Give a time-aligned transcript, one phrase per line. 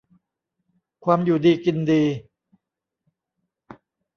[1.05, 2.03] ความอยู่ดีกินดี